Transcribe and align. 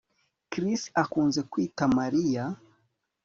Chris 0.51 0.81
akunze 1.01 1.39
kwita 1.51 1.83
Mariya 1.97 2.43